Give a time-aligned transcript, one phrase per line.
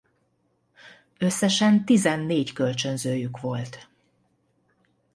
[1.17, 3.87] Összesen tizennégy kölcsönzőjük volt.